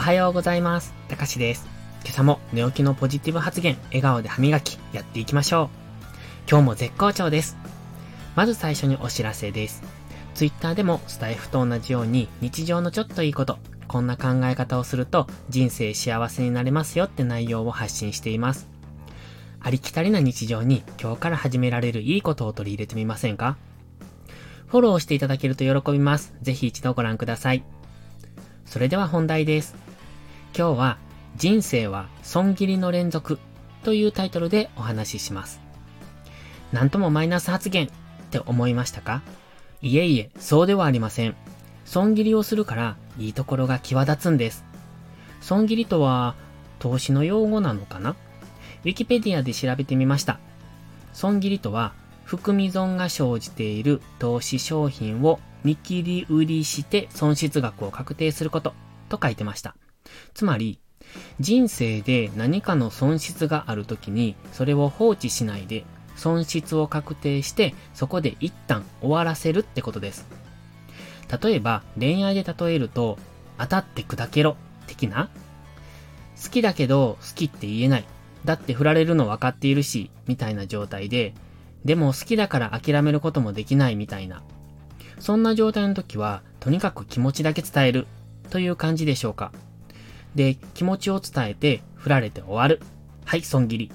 [0.00, 0.94] おはようございます。
[1.08, 1.68] たかしです。
[2.04, 5.68] 今朝も寝起きのポジティブ発言、笑顔で歯磨き、やっていきましょう。
[6.48, 7.58] 今日も絶好調です。
[8.34, 9.82] まず最初にお知らせです。
[10.32, 13.58] ツイッターでもスタイフと同じように日常のちょっといいこと、
[13.88, 18.70] こんな考え方をすると人生幸せになれますよって内容を発信しています。
[19.60, 23.58] ありきたりな日常に今日から始められるいいことを取り入れてみませんか？
[24.66, 26.32] フォローしていただけると喜びます。
[26.40, 27.62] ぜひ一度ご覧ください。
[28.64, 29.89] それでは本題です。
[30.56, 30.98] 今日は
[31.36, 33.38] 人生は損切りの連続
[33.84, 35.60] というタイトルでお話しします。
[36.72, 37.90] なんともマイナス発言っ
[38.30, 39.22] て思いましたか？
[39.80, 41.34] いえいえ、そうではありません。
[41.84, 44.64] 損切りをするからいいところが際立つんです。
[45.40, 46.34] 損切りとは
[46.78, 48.10] 投資の用語なのかな？
[48.10, 50.38] ウィキペディアで調べてみました。
[51.12, 51.92] 損切りとは
[52.24, 58.74] 含み損が生じている投資商品を見切り売りして損失額を確定すること
[59.08, 59.74] と書いてました。
[60.34, 60.78] つまり、
[61.40, 70.28] 人生で何かの損失があるときにそれを放置しないで損失を確定してそこで一旦終わらせるってことです。
[71.42, 73.18] 例えば恋愛で例えると
[73.58, 75.30] 当たって砕けろ的な
[76.42, 78.04] 好きだけど好きって言えない。
[78.44, 81.34] だって振られるの分かっているし、みたいな状態で、
[81.84, 84.42] でも好きだから諦めることもできないみたいな。
[85.18, 88.06] そんな状態の時は、とにかく気持ちだけ伝える
[88.48, 89.52] という感じでしょうか。
[90.34, 92.80] で、気持ちを伝えて、振られて終わる。
[93.24, 93.92] はい、損切り。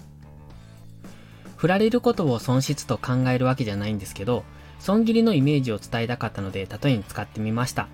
[1.55, 4.43] 振られることを損失と考えるわけじゃないんですけど、
[4.79, 7.87] 損切りのイメージを伝えたかったので、例えに使ってみました。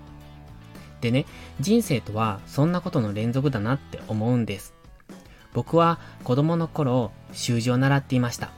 [1.00, 1.26] でね、
[1.60, 4.74] 人生とはそんなことの連続だなって思うんです。
[5.52, 8.50] 僕は子供の頃、習字を習っていました。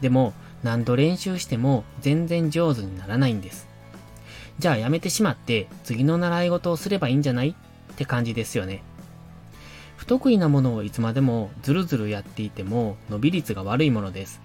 [0.00, 3.68] でも、何度練習しても全然上手にならないんです。
[4.58, 7.50] じゃあやめてしまって次の習い事をすればいいんじゃない？
[7.50, 8.82] って感じですよね。
[10.00, 14.40] 不得意なものをいつまでもずるずるやっていても伸び率が悪いものです。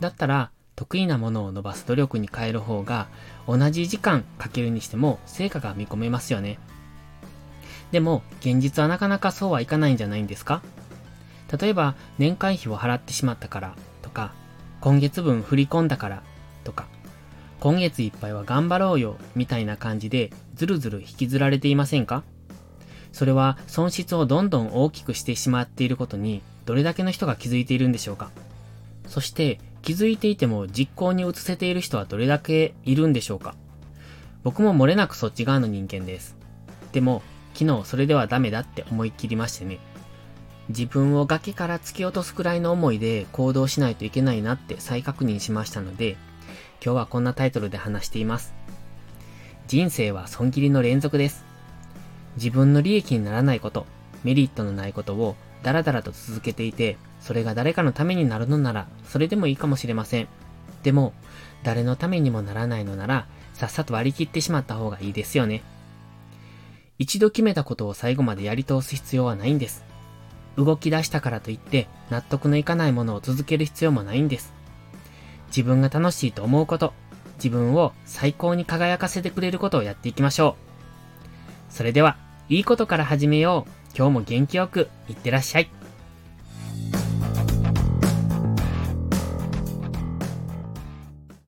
[0.00, 3.08] だったら得意なものを伸ばす努力に変える方が
[3.46, 6.58] 同じ時間かけるにしても成果が見込めますよね。
[7.90, 10.60] でも現実はなかなかそうはいかないんじゃないんですか？
[11.58, 14.32] 例えば年会費を払ってしまったからとか
[14.82, 16.22] 今月分振り込んだから
[16.64, 16.86] とか
[17.60, 22.24] 今月いっぱいは頑張ろうよみたいな感じでずるずる引きずられていませんか？
[23.12, 28.30] それは損失をどんどん大きくしてしまっていることにどれだけの人が気づいているんでしょうか？
[29.06, 33.54] そして気づいていても実行に移せている人はどれだけいるんでしょうか？
[34.44, 36.36] 僕も漏れなくそっち側の人間です。
[36.92, 37.22] でも
[37.54, 39.78] 昨日それではダメだって思い切りましてね。
[40.68, 46.18] 自分を崖から突き落とすくらいの思いで行動しないといけないなって再確認しましたので、
[46.84, 48.52] 今日はこんなタイトルで話しています。
[49.66, 51.47] 人生は損切りの連続です。
[52.38, 53.84] 自分の利益にならないこと、
[54.24, 60.28] メリットのないことをダラダラと続けていて、それが誰かのためになるのなら、それでもいいかもしれません。
[60.82, 61.12] でも、
[61.64, 65.62] 誰のためにもならないのなら、さっさと割り切ってしまった方がいいですよね。
[66.98, 69.84] 一度決めたことを最後までやり通す必要はないんです。
[70.56, 74.52] 動き出したからといって納得のいかないものを続ける必要もないんです。
[75.48, 76.92] 自分が楽しいと思うこと、
[77.36, 80.56] 自分を最高に輝かせてくれることをやっていきましょ
[81.70, 81.72] う。
[81.72, 82.16] それでは、
[82.48, 83.70] いいことから始めよう。
[83.94, 85.70] 今日も元気よく、いってらっしゃい。